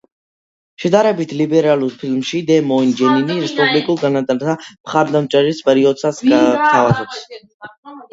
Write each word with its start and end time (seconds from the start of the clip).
შედარებით 0.83 1.33
ლიბერალურ 1.41 1.91
ფილმში 2.03 2.39
„დე 2.47 2.55
მოინ“ 2.69 2.89
ჯენინი 3.01 3.35
რესპუბლიკელ 3.43 3.99
კანდიდატთა 4.05 4.55
მხარდამჭერების 4.63 5.61
პაროდიას 5.69 6.23
გვთავაზობს. 6.31 7.21